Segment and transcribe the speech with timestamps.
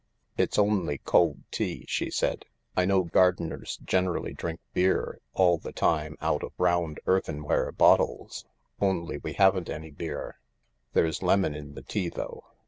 [0.35, 2.45] "It's only cold tea," she said.
[2.75, 8.47] "I know gardenem generally drink beer all the time out of round earthenware bottles.
[8.79, 10.39] Only we haven't any beer.
[10.93, 12.45] There's lemon in the tea though.